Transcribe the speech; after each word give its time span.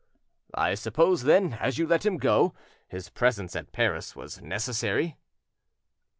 "I 0.55 0.73
suppose, 0.73 1.25
then, 1.25 1.53
as 1.59 1.77
you 1.77 1.85
let 1.85 2.07
him 2.07 2.17
go, 2.17 2.55
his 2.87 3.09
presence 3.09 3.55
at 3.55 3.71
Paris 3.71 4.15
was 4.15 4.41
necessary?" 4.41 5.15